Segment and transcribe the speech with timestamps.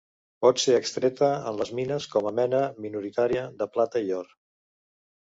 [0.43, 4.33] Pot ser extreta en les mines com a mena minoritària de plata i or.